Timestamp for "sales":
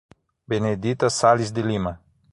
1.11-1.51